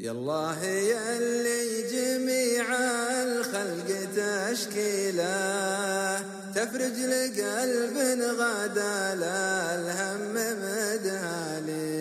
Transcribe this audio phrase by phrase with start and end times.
[0.00, 2.64] يا الله يا اللي جميع
[3.22, 5.26] الخلق تشكيله
[6.54, 7.96] تفرج لقلب
[8.38, 9.14] غدا
[9.74, 11.96] الهم مدهالي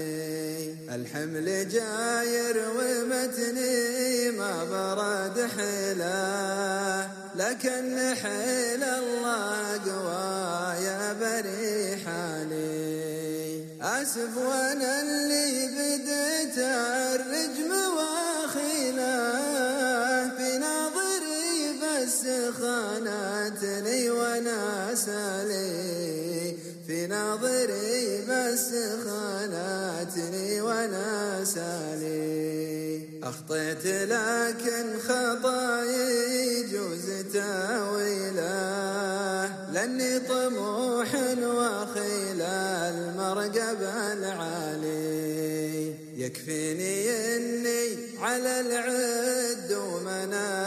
[0.96, 12.96] الحمل جاير ومتني ما برد حيله لكن حيل الله قوى يا بري حالي.
[13.82, 15.05] أسف وأنا
[22.62, 26.58] خانتني وأنا سالي.
[26.88, 28.70] في ناظري بس
[29.06, 33.02] خانتني وأنا سالي.
[33.24, 35.94] أخطيت لكن خطاي
[36.48, 38.52] يجوز تاويله
[39.74, 43.82] لاني طموح وخيل المرقب
[44.14, 45.26] العالي.
[46.18, 46.96] يكفيني
[47.36, 50.65] إني على العد ومناهله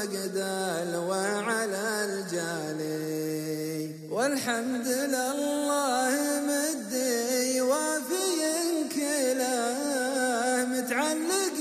[0.00, 11.58] صفق دلوى على الجالي والحمد لله مدي وافي كله متعلق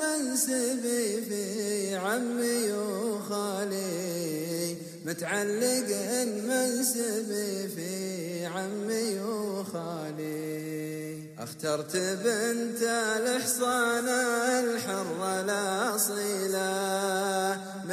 [0.00, 3.84] منسبي في عمي وخالي.
[5.04, 5.90] متعلق
[6.48, 10.64] منسبي في عمي وخالي.
[11.38, 16.64] أخترت بنت الحصان الحر الاصيله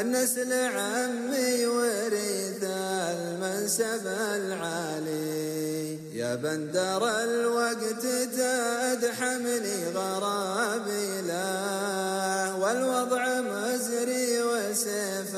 [0.02, 6.00] من نسل عمي ورث المنسب العالي.
[6.14, 15.36] يا بندر الوقت تدحمني غرابي له والوضع مزري وسيف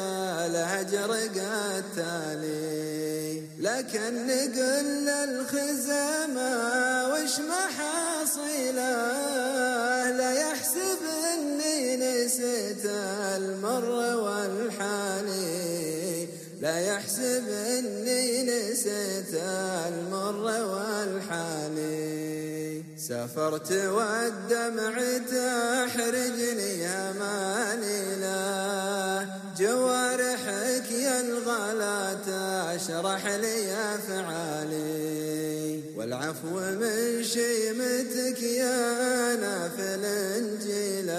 [0.47, 2.63] الهجر قتالي.
[3.59, 6.51] لكن نقل الخزامة
[7.13, 9.02] وش محاصيله؟
[13.13, 15.63] المر والحالي
[16.61, 19.33] لا يحسب اني نسيت
[19.87, 22.03] المر والحالي
[22.97, 24.93] سافرت والدمع
[25.31, 29.27] تحرجني اماني له
[29.59, 35.23] جوارحك يا الغلا تشرح لي أفعالي.
[35.97, 41.13] والعفو من شيمتك يا نافل انجيله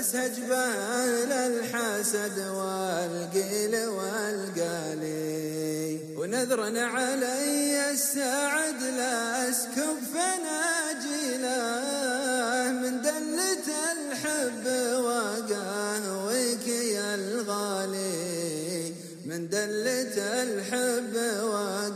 [0.00, 5.18] اسهج بهل الحسد والقيل والقالي
[6.16, 11.52] ونذر علي السعد لا أسكب فناجيله
[12.82, 14.66] من دلة الحب
[15.04, 18.94] وقهويك يا الغالي.
[19.26, 21.89] من دلة الحب الغالي